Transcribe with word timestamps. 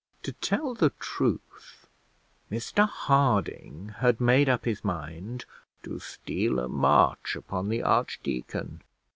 To 0.23 0.31
tell 0.33 0.73
the 0.73 0.89
truth, 0.99 1.85
Mr 2.51 2.89
Harding 2.89 3.93
had 3.99 4.19
made 4.19 4.49
up 4.49 4.65
his 4.65 4.83
mind 4.83 5.45
to 5.83 5.99
steal 5.99 6.57
a 6.57 6.67
march 6.67 7.35
upon 7.35 7.69
the 7.69 7.83
archdeacon. 7.83 8.81